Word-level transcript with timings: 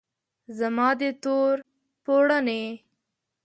زما 0.57 0.89
د 0.99 1.01
تور 1.23 1.55
پوړنې 2.03 2.63